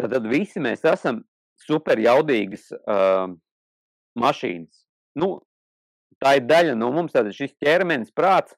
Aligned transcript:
Tad, 0.00 0.10
tad 0.10 0.26
visi 0.30 0.62
mēs 0.62 0.84
esam 0.88 1.22
super 1.64 2.00
jaudīgas 2.02 2.70
uh, 2.74 3.30
mašīnas. 4.18 4.84
Nu, 5.20 5.36
tā 6.22 6.36
ir 6.38 6.48
daļa 6.48 6.74
no 6.78 6.90
mums, 6.94 7.14
tad 7.14 7.30
šis 7.34 7.54
ķermenis, 7.62 8.12
prāts, 8.14 8.56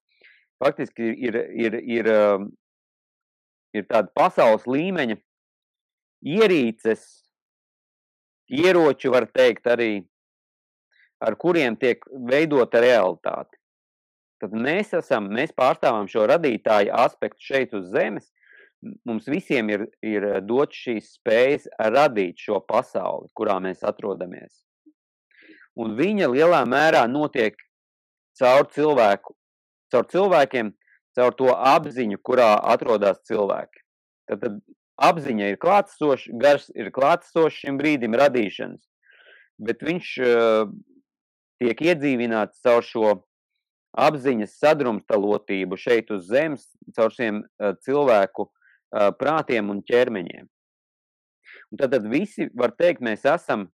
faktiski 0.62 1.12
ir, 1.28 1.36
ir, 1.52 1.76
ir, 1.84 2.08
uh, 2.08 2.46
ir 3.76 3.86
tāda 3.90 4.12
pasaules 4.16 4.64
līmeņa 4.70 5.18
ierīces, 6.26 7.04
ieroči, 8.48 9.10
var 9.12 9.28
teikt, 9.28 9.68
arī, 9.68 9.90
ar 11.20 11.36
kuriem 11.36 11.76
tiek 11.76 12.02
veidota 12.30 12.80
realitāte. 12.82 13.58
Tad 14.40 14.52
mēs 14.52 14.92
esam, 14.96 15.30
mēs 15.32 15.54
pārstāvam 15.56 16.08
šo 16.12 16.26
radītāju 16.28 16.92
aspektu 16.92 17.52
šeit 17.52 17.72
uz 17.76 17.88
zemes, 17.92 18.28
mums 19.08 19.26
visiem 19.30 19.70
ir, 19.72 19.86
ir 20.04 20.26
dots 20.46 20.78
šīs 20.86 21.16
spējas 21.18 21.66
radīt 21.92 22.40
šo 22.42 22.60
pasauli, 22.64 23.30
kurā 23.36 23.58
mēs 23.62 23.84
atrodamies. 23.86 24.62
Un 25.76 25.96
viņa 25.98 26.30
lielā 26.32 26.62
mērā 26.68 27.04
notiek 27.10 27.56
caur 28.38 28.64
cilvēku, 28.72 29.34
caur 29.92 30.08
cilvēkiem, 30.12 30.72
caur 31.16 31.36
to 31.36 31.52
apziņu, 31.52 32.20
kurā 32.24 32.54
atrodas 32.72 33.20
cilvēki. 33.28 33.82
Tad, 34.28 34.42
tad 34.42 34.58
apziņa 34.96 35.52
ir 35.52 35.60
klātsoša, 35.60 36.34
gars 36.40 36.68
ir 36.74 36.90
klātsošs 36.94 37.62
šim 37.62 37.78
brīdim 37.80 38.16
radīšanas, 38.16 38.82
bet 39.60 39.84
viņš 39.84 40.12
uh, 40.24 40.72
tiek 41.60 41.80
iedzīvināts 41.90 42.62
caur 42.64 42.84
šo 42.84 43.14
apziņas 43.96 44.58
sadrumstalotību 44.60 45.78
šeit 45.80 46.10
uz 46.12 46.26
zemes, 46.28 46.66
caur 46.96 47.12
šiem 47.12 47.44
uh, 47.44 47.72
cilvēku 47.84 48.50
prātiem 48.90 49.70
un 49.72 49.82
ķermeņiem. 49.86 50.46
Un 51.72 51.80
tad, 51.80 51.92
tad 51.94 52.06
visi, 52.10 52.48
var 52.54 52.74
teikt, 52.78 53.02
mēs 53.04 53.24
esam 53.26 53.66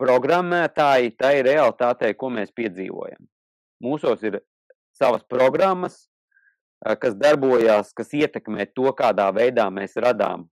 programmētāji 0.00 1.14
tai 1.18 1.36
realitātei, 1.46 2.14
ko 2.18 2.30
mēs 2.34 2.52
piedzīvojam. 2.54 3.22
Mūsos 3.84 4.22
ir 4.26 4.40
savas 4.94 5.24
programmas, 5.30 6.06
kas 7.00 7.16
darbojās, 7.18 7.92
kas 7.96 8.12
ietekmē 8.14 8.68
to, 8.74 8.90
kādā 8.96 9.30
veidā 9.34 9.66
mēs 9.72 9.96
radām. 10.00 10.46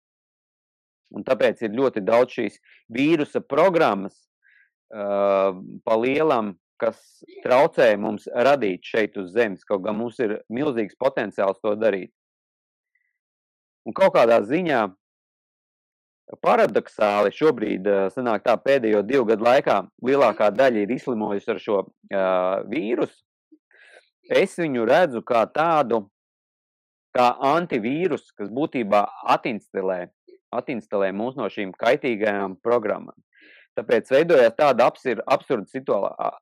Un 1.12 1.24
tāpēc 1.26 1.60
ir 1.66 1.74
ļoti 1.76 2.02
daudz 2.06 2.38
šīs 2.38 2.58
vīrusa 2.92 3.42
programmas 3.44 4.14
uh, 4.16 5.52
pa 5.84 5.96
lielam, 6.00 6.54
kas 6.80 6.98
traucē 7.44 7.92
mums 8.00 8.26
radīt 8.32 8.88
šeit 8.88 9.18
uz 9.20 9.34
zemes, 9.36 9.66
kaut 9.68 9.84
gan 9.84 9.98
mums 9.98 10.18
ir 10.24 10.40
milzīgs 10.50 10.96
potenciāls 10.98 11.60
to 11.62 11.74
darīt. 11.78 12.10
Un 13.86 13.94
kaut 13.96 14.14
kādā 14.14 14.38
ziņā 14.46 14.82
paradoxāli 16.40 17.32
šobrīd, 17.34 17.88
sanāk 18.14 18.44
tā, 18.46 18.54
pēdējo 18.56 19.02
divu 19.04 19.26
gadu 19.32 19.44
laikā 19.44 19.82
lielākā 20.06 20.48
daļa 20.54 20.84
ir 20.84 20.94
izslimojusi 20.94 21.50
ar 21.52 21.60
šo 21.60 21.78
uh, 21.82 22.62
vīrusu. 22.70 23.18
Es 24.32 24.54
viņu 24.56 24.86
redzu 24.88 25.20
kā 25.26 25.42
tādu 25.50 26.06
kā 27.12 27.32
antivīrus, 27.44 28.30
kas 28.38 28.48
būtībā 28.54 29.02
atinstalē, 29.34 30.06
atinstalē 30.54 31.10
mūs 31.12 31.36
no 31.36 31.48
šīm 31.52 31.74
kaitīgajām 31.76 32.56
programmām. 32.64 33.18
Tāpēc 33.76 34.10
veidojās 34.12 34.56
tāda 34.56 34.86
absir, 34.88 35.20
absurda 35.26 35.68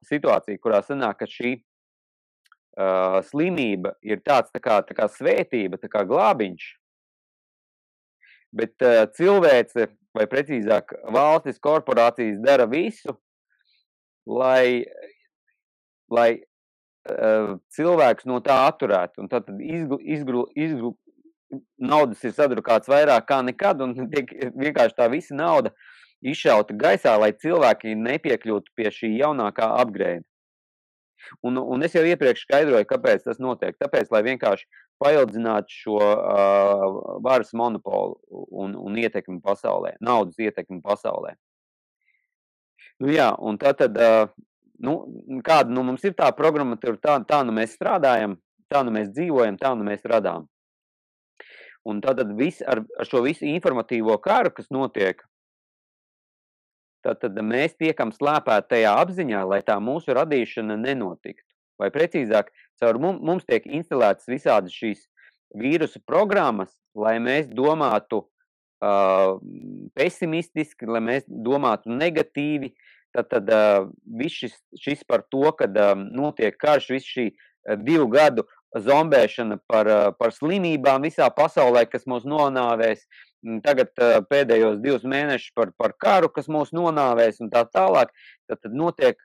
situācija, 0.06 0.60
kurā 0.62 0.80
sanāk, 0.82 1.20
ka 1.22 1.30
šī 1.30 1.56
uh, 1.56 3.18
slimība 3.26 3.94
ir 4.02 4.22
tāds 4.26 4.50
tā 4.54 4.62
kā, 4.62 4.80
tā 4.86 4.96
kā 4.98 5.06
svētība, 5.10 5.78
tā 5.78 5.90
kā 5.90 6.02
glābiņš, 6.06 6.68
bet 8.56 8.74
uh, 8.84 9.04
cilvēce, 9.16 9.88
vai 10.16 10.26
precīzāk 10.30 10.96
valstis, 11.14 11.60
korporācijas 11.62 12.40
dara 12.42 12.66
visu, 12.70 13.14
lai, 14.26 14.84
lai 16.10 16.30
cilvēks 17.74 18.26
no 18.28 18.40
tā 18.44 18.56
atturētu. 18.68 19.22
Un 19.22 19.28
tad 19.28 19.48
izglu, 19.60 19.98
izglu, 20.02 20.44
izglu, 20.54 20.94
naudas 21.78 22.22
ir 22.24 22.34
sadrukāts 22.36 22.90
vairāk 22.90 23.26
kā 23.28 23.40
nekad, 23.42 23.80
un 23.80 23.94
tiek 24.12 24.30
vienkārši 24.54 24.96
tā 24.96 25.08
visa 25.10 25.34
nauda 25.34 25.72
izšauta 26.20 26.76
gaisā, 26.76 27.16
lai 27.18 27.32
cilvēki 27.32 27.96
nepiekļūtu 27.96 28.74
pie 28.76 28.90
šī 28.92 29.14
jaunākā 29.22 29.70
upgrade. 29.80 30.26
Un, 31.46 31.58
un 31.60 31.84
es 31.86 31.94
jau 31.96 32.02
iepriekš 32.06 32.44
skaidroju, 32.46 32.88
kāpēc 32.88 33.24
tas 33.26 33.40
notiek. 33.42 33.76
Tāpēc, 33.80 34.10
lai 34.14 34.22
vienkārši 34.26 34.66
paildzinātu 35.00 35.76
šo 35.82 35.98
uh, 36.00 36.84
varas 37.24 37.54
monopolu 37.56 38.18
un, 38.50 38.76
un 38.76 38.98
ietekmi 39.00 39.40
pasaulē, 39.44 39.96
naudas 40.04 40.40
ietekmi 40.40 40.80
pasaulē. 40.84 41.34
Nu, 43.00 43.08
jā, 43.12 43.30
un 43.40 43.56
tad, 43.60 43.80
tad 43.80 43.96
uh, 43.96 44.32
nu, 44.84 44.96
kāda 45.46 45.72
nu, 45.72 45.84
mums 45.86 46.04
ir 46.04 46.16
tā 46.18 46.28
programmatūra, 46.36 47.00
tā, 47.00 47.18
tā 47.28 47.40
nu 47.46 47.54
mēs 47.56 47.76
strādājam, 47.78 48.36
tā 48.72 48.84
nu 48.86 48.94
mēs 48.94 49.12
dzīvojam, 49.14 49.58
tā 49.60 49.72
nu 49.76 49.86
mēs 49.88 50.04
radām. 50.08 50.48
Un 51.88 52.02
tad 52.04 52.20
vis, 52.36 52.60
ar, 52.68 52.82
ar 53.00 53.08
šo 53.08 53.22
visu 53.24 53.46
informatīvo 53.48 54.18
karu, 54.20 54.52
kas 54.52 54.68
notiek, 54.72 55.22
tad, 57.04 57.20
tad 57.22 57.38
mēs 57.44 57.76
tiekam 57.80 58.12
slēpēti 58.14 58.74
tajā 58.74 58.96
apziņā, 59.04 59.44
lai 59.48 59.60
tā 59.66 59.78
mūsu 59.82 60.16
radīšana 60.16 60.78
nenotiktu. 60.80 61.46
Vai 61.80 61.88
precīzāk, 61.94 62.50
caur 62.80 63.00
mums, 63.00 63.22
mums 63.24 63.46
tiek 63.48 63.64
instalētas 63.64 64.28
visādas 64.28 64.74
šīs 64.76 65.06
vīrusu 65.56 66.02
programmas, 66.06 66.74
lai 66.94 67.16
mēs 67.22 67.48
domātu 67.48 68.20
uh, 68.22 69.38
pesimistiski, 69.96 70.86
lai 70.86 71.00
mēs 71.04 71.24
domātu 71.26 71.90
negatīvi, 71.94 72.74
uh, 72.74 72.90
Tad, 73.10 73.26
tad 73.26 73.50
uh, 73.50 73.88
viss 74.18 74.38
šis, 74.38 74.52
šis 74.78 75.02
par 75.06 75.24
to, 75.32 75.42
ka 75.58 75.66
uh, 75.66 75.94
notiek 75.98 76.54
karš, 76.58 76.90
viss 76.94 77.10
šī 77.10 77.26
uh, 77.32 77.74
divu 77.82 78.06
gadu 78.10 78.44
zombēšana 78.78 79.58
par, 79.66 79.90
uh, 79.90 80.10
par 80.14 80.30
slimībām 80.34 81.02
visā 81.02 81.26
pasaulē, 81.34 81.88
kas 81.90 82.06
mūs 82.06 82.28
nonāvēs, 82.30 83.02
tagad 83.64 83.92
uh, 83.98 84.18
pēdējos 84.28 84.80
divus 84.84 85.06
mēnešus 85.08 85.54
par, 85.56 85.72
par 85.78 85.94
karu, 86.00 86.30
kas 86.32 86.50
mūs 86.52 86.74
nonāvēs 86.76 87.40
un 87.44 87.50
tā 87.52 87.64
tālāk, 87.68 88.12
tad, 88.48 88.60
tad 88.60 88.76
notiek 88.76 89.20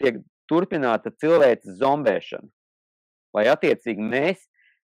tiek 0.00 0.20
turpināta 0.50 1.12
cilvēces 1.20 1.78
zombēšana. 1.80 2.48
Lai 3.36 3.46
attiecīgi 3.52 4.00
mēs 4.02 4.46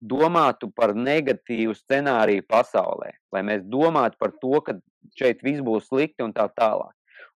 domātu 0.04 0.68
par 0.76 0.92
negatīvu 0.96 1.76
scenāriju 1.78 2.44
pasaulē, 2.48 3.14
lai 3.32 3.42
mēs 3.46 3.64
domātu 3.64 4.20
par 4.20 4.34
to, 4.40 4.60
ka 4.64 4.76
šeit 5.16 5.44
viss 5.44 5.64
būs 5.64 5.88
slikti 5.88 6.24
un 6.26 6.34
tā 6.36 6.48
tālāk. 6.58 6.92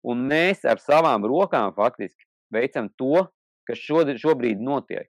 Un 0.08 0.28
mēs 0.30 0.66
ar 0.68 0.82
savām 0.84 1.26
rokām 1.28 1.74
faktiski 1.76 2.28
veicam 2.54 2.90
to, 3.00 3.28
kas 3.68 3.80
šobrīd 3.84 4.62
notiek. 4.64 5.08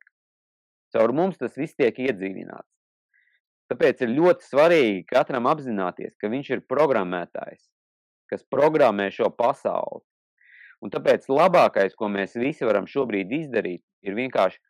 Caur 0.94 1.12
mums 1.12 1.38
tas 1.38 1.54
viss 1.58 1.76
tiek 1.78 1.98
iedzīvināts. 1.98 2.77
Tāpēc 3.68 4.04
ir 4.04 4.14
ļoti 4.16 4.46
svarīgi 4.46 5.02
katram 5.10 5.48
apzināties, 5.50 6.14
ka 6.20 6.30
viņš 6.32 6.50
ir 6.54 6.64
programmētājs, 6.70 7.66
kas 8.30 8.46
programmē 8.48 9.10
šo 9.12 9.28
pasauli. 9.34 10.04
Un 10.84 10.92
tāpēc 10.94 11.26
labākais, 11.28 11.96
ko 11.98 12.08
mēs 12.12 12.36
visi 12.38 12.64
varam 12.64 12.86
šobrīd 12.88 13.32
izdarīt, 13.42 13.82
ir 14.06 14.16
vienkārši 14.16 14.60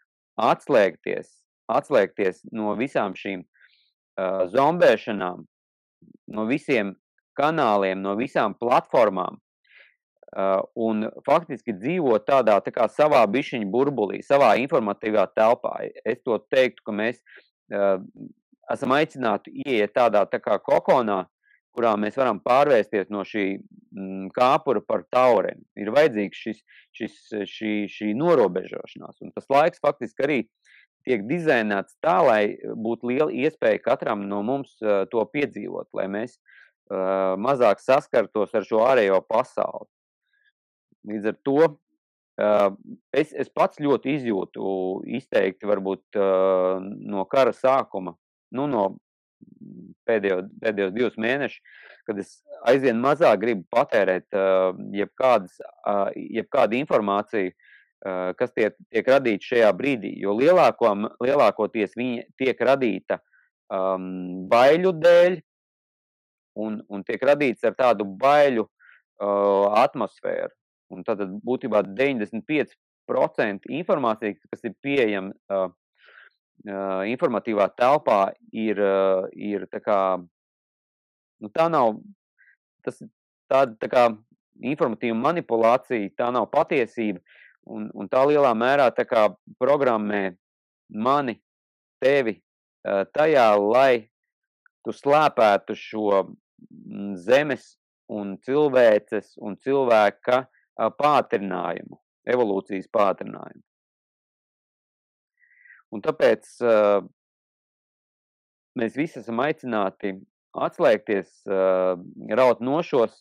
atslēgties, 0.40 1.28
atslēgties 1.70 2.42
no 2.56 2.72
visām 2.78 3.14
šīm 3.18 3.44
uh, 3.44 4.46
zombēšanām, 4.50 5.44
no 6.34 6.46
visiem 6.48 6.96
kanāliem, 7.38 8.00
no 8.02 8.16
visām 8.18 8.56
platformām, 8.58 9.38
Uh, 10.28 10.60
un 10.76 11.06
faktiski 11.24 11.72
dzīvot 11.72 12.26
tādā 12.28 12.58
tā 12.60 12.68
kā 12.68 12.84
savā 12.92 13.22
bišķiņa 13.32 13.68
burbulī, 13.72 14.18
savā 14.20 14.50
informatīvā 14.60 15.22
telpā. 15.32 15.70
Es 16.04 16.20
to 16.20 16.36
teiktu, 16.52 16.84
ka 16.84 16.92
mēs 16.92 17.22
uh, 17.72 17.96
esam 18.72 18.94
aicināti 18.96 19.52
ieiet 19.64 19.94
tādā 19.96 20.24
tā 20.30 20.40
kā 20.42 20.58
kokonā, 20.62 21.24
kurā 21.78 21.94
mēs 22.00 22.16
varam 22.18 22.40
pārvērsties 22.42 23.10
no 23.14 23.22
šī 23.26 23.44
mm, 23.54 24.28
kāpura 24.34 24.82
par 24.84 25.04
taureni. 25.12 25.62
Ir 25.78 25.92
vajadzīgs 25.94 26.44
šis, 26.44 26.62
šis, 26.96 27.18
šī, 27.52 27.72
šī 27.92 28.12
norobežošanās, 28.18 29.20
un 29.22 29.34
tas 29.34 29.46
laiks 29.52 29.82
faktiski 29.84 30.26
arī 30.26 30.38
tiek 31.06 31.24
dizainēts 31.28 31.96
tā, 32.04 32.18
lai 32.26 32.42
būtu 32.74 33.12
liela 33.12 33.32
iespēja 33.32 33.80
katram 33.84 34.26
no 34.28 34.42
mums 34.44 34.74
uh, 34.82 35.04
to 35.12 35.22
piedzīvot, 35.32 35.88
lai 35.96 36.08
mēs 36.10 36.36
uh, 36.36 37.36
mazāk 37.40 37.80
saskartos 37.84 38.56
ar 38.58 38.66
šo 38.66 38.82
ārējo 38.88 39.22
pasauli. 39.28 39.88
Līdz 41.08 41.30
ar 41.30 41.36
to 41.46 41.58
uh, 41.64 42.70
es, 43.14 43.30
es 43.32 43.48
pats 43.54 43.80
ļoti 43.80 44.18
izjūtu 44.18 44.72
izteikti 45.20 45.68
varbūt 45.68 46.18
no 46.18 47.24
kara 47.30 47.54
sākuma, 47.54 48.16
nu, 48.54 48.66
no 48.70 48.84
pēdējo, 50.08 50.42
pēdējos 50.62 50.94
divus 50.94 51.16
mēnešus, 51.20 51.60
kad 52.08 52.20
es 52.22 52.38
aizvien 52.68 53.00
mazāk 53.02 53.40
gribu 53.42 53.66
patērēt 53.74 54.36
uh, 54.36 54.76
jebkādas, 54.96 55.58
uh, 55.60 56.08
jebkādu 56.16 56.78
informāciju, 56.80 57.52
uh, 57.52 58.30
kas 58.38 58.54
tiek, 58.56 58.76
tiek 58.92 59.10
radīta 59.12 59.50
šajā 59.52 59.72
brīdī, 59.76 60.14
jo 60.22 60.34
lielāko, 60.38 60.94
lielākoties 61.24 61.96
viņa 61.98 62.26
tiek 62.40 62.64
radīta 62.70 63.20
um, 63.68 64.48
baiļu 64.50 64.94
dēļ 65.02 65.38
un, 66.64 66.80
un 66.88 67.04
tiek 67.06 67.22
radīts 67.30 67.66
ar 67.68 67.76
tādu 67.78 68.08
baiļu 68.18 68.64
uh, 68.64 69.68
atmosfēru. 69.84 70.54
Un 70.88 71.04
tad 71.04 71.20
būtībā 71.44 71.82
95% 71.84 73.68
informācijas, 73.68 74.40
kas 74.48 74.64
ir 74.64 74.72
pieejama 74.80 75.34
uh, 75.52 75.68
uh, 76.66 77.04
informatīvā 77.08 77.68
telpā, 77.78 78.32
ir, 78.52 78.80
uh, 78.82 79.28
ir 79.32 79.66
tā 79.72 79.82
kā, 79.84 79.98
nu 81.42 81.52
tā 81.54 81.68
nav, 81.72 81.98
tas 82.86 83.02
tāda 83.50 83.76
tā 83.80 83.90
kā 83.92 84.08
informatīva 84.58 85.16
manipulācija, 85.16 86.10
tā 86.18 86.32
nav 86.34 86.48
patiesība, 86.52 87.22
un, 87.68 87.88
un 87.94 88.08
tā 88.10 88.24
lielā 88.26 88.52
mērā 88.56 88.88
tā 88.96 89.04
kā 89.08 89.28
programmē 89.60 90.32
mani, 90.88 91.36
tevi 92.02 92.38
tajā, 93.14 93.48
lai 93.58 94.08
tu 94.84 94.94
slēpētu 94.94 95.76
šo 95.76 96.22
zemes 97.20 97.74
un 98.08 98.36
cilvēces 98.44 99.34
un 99.44 99.56
cilvēka 99.60 100.44
pātrinājumu, 100.98 101.98
evolūcijas 102.28 102.88
pātrinājumu. 102.94 103.62
Un 105.94 106.02
tāpēc 106.04 106.48
uh, 106.64 107.00
mēs 108.78 108.96
visi 108.98 109.22
esam 109.22 109.40
aicināti 109.44 110.14
atslēgties, 110.58 111.30
uh, 111.48 111.96
raut 112.36 112.60
no 112.64 112.80
šos, 112.84 113.14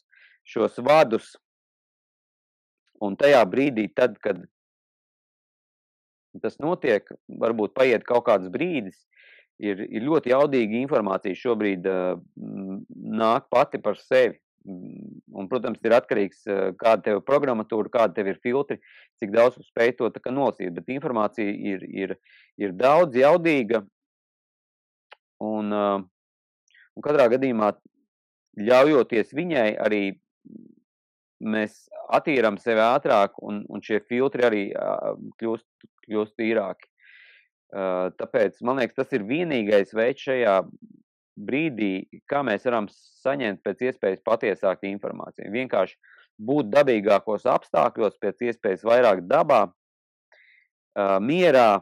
šos 0.47 0.79
vadus, 0.83 1.35
un 3.03 3.15
tajā 3.19 3.43
brīdī, 3.49 3.87
tad, 3.95 4.17
kad 4.23 4.41
tas 6.41 6.57
notiek, 6.61 7.07
varbūt 7.27 7.73
paiet 7.77 8.03
kaut 8.05 8.27
kāds 8.27 8.49
brīdis, 8.53 8.99
ir, 9.61 9.81
ir 9.87 10.05
ļoti 10.05 10.33
jaudīga 10.33 10.81
informācija 10.83 11.37
šobrīd 11.37 11.87
uh, 11.89 12.19
nāk 13.21 13.47
pati 13.53 13.81
par 13.81 13.97
sevi. 14.01 14.37
Un, 14.67 15.45
protams, 15.47 15.79
ir 15.85 15.93
atkarīgs, 15.95 16.41
kāda 16.79 17.03
tev 17.05 17.19
ir 17.19 17.25
programmatūra, 17.27 17.91
kāda 17.93 18.17
tev 18.17 18.31
ir 18.33 18.39
filtri, 18.43 18.79
cik 19.21 19.31
daudz 19.31 19.59
spēj 19.69 19.93
to 19.99 20.09
tā 20.11 20.33
nolasīt, 20.33 20.73
bet 20.75 20.91
informācija 20.91 21.53
ir, 21.71 21.85
ir, 21.87 22.15
ir 22.59 22.73
daudz 22.75 23.15
jaudīga 23.15 23.85
un, 25.43 25.71
uh, 25.71 26.01
un 26.97 27.05
katrā 27.05 27.29
gadījumā 27.31 27.71
ļaujoties 28.57 29.31
viņai 29.37 29.69
arī 29.85 30.01
mēs 31.39 31.85
attīram 32.17 32.57
sevi 32.59 32.81
ātrāk 32.81 33.37
un, 33.45 33.61
un 33.69 33.83
šie 33.85 34.01
filtri 34.09 34.47
arī 34.47 34.63
uh, 34.73 35.13
kļūst, 35.39 35.67
kļūst 36.07 36.37
tīrāki. 36.39 36.89
Tāpēc, 37.67 38.61
man 38.63 38.77
liekas, 38.79 38.95
tas 38.95 39.09
ir 39.11 39.25
vienīgais 39.27 39.89
veids 39.91 40.23
šajā 40.23 40.53
brīdī, 41.37 42.07
kā 42.29 42.41
mēs 42.45 42.65
varam 42.65 42.87
saņemt 42.91 43.61
pēc 43.65 43.83
iespējas 43.89 44.23
patiesāku 44.25 44.89
informāciju. 44.89 45.53
Vienkārši 45.53 45.97
būt 46.37 46.69
dabīgākos 46.73 47.47
apstākļos, 47.49 48.17
pēc 48.21 48.47
iespējas 48.49 48.85
vairāk 48.87 49.23
dabā, 49.29 49.67
mierā, 51.21 51.81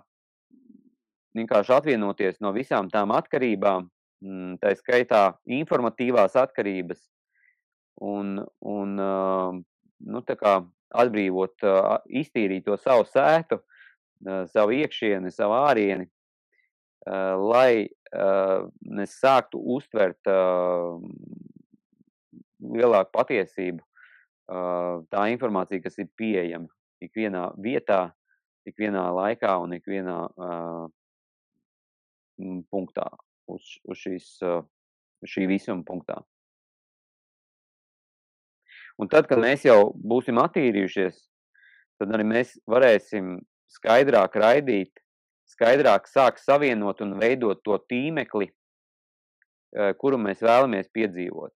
vienkārši 1.35 1.75
atvienoties 1.75 2.39
no 2.43 2.51
visām 2.55 2.89
tām 2.91 3.13
atkarībām, 3.15 3.87
mm, 4.23 4.55
tā 4.63 4.75
skaitā 4.79 5.25
informatīvās 5.45 6.35
atkarības, 6.39 7.01
un, 8.03 8.41
un 8.59 8.95
nu, 8.95 10.23
kā 10.27 10.55
atbrīvot, 10.95 11.63
iztīrīt 12.07 12.67
to 12.67 12.77
savu 12.79 13.07
sētu, 13.07 13.61
savu 14.51 14.75
iekšieni, 14.75 15.31
savu 15.31 15.57
ārieni, 15.59 16.07
lai 17.05 17.87
mēs 18.13 19.15
sāktu 19.21 19.59
uztvert 19.75 20.29
lielāku 22.65 23.11
patiesību, 23.13 23.81
tā 25.09 25.25
informācija, 25.33 25.81
kas 25.83 25.97
ir 25.99 26.11
pieejama 26.17 26.69
ikvienā 27.03 27.47
vietā, 27.61 28.13
ikvienā 28.69 29.07
laikā 29.13 29.55
un 29.61 29.75
ikvienā 29.77 30.19
punktā, 32.71 33.09
uz, 33.47 33.67
uz 33.85 34.01
šīs, 34.01 34.29
šī 35.25 35.47
visuma 35.49 35.85
punktā. 35.87 36.21
Un 39.01 39.09
tad, 39.11 39.27
kad 39.27 39.41
mēs 39.43 39.65
jau 39.67 39.91
būsim 40.07 40.39
attīrījušies, 40.39 41.17
tad 41.99 42.13
arī 42.15 42.27
mēs 42.27 42.53
varēsim 42.69 43.41
skaidrāk 43.75 44.37
raidīt, 44.39 45.01
skaidrāk 45.55 46.07
sāk 46.11 46.39
savienot 46.41 47.01
un 47.05 47.15
veidot 47.19 47.61
to 47.63 47.77
tīmekli, 47.89 48.49
kuru 49.99 50.19
mēs 50.21 50.43
vēlamies 50.43 50.91
piedzīvot. 50.93 51.53